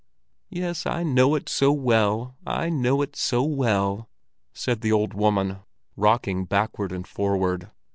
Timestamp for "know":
1.03-1.35, 2.69-3.03